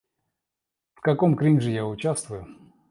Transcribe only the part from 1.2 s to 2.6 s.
кринже я участвую...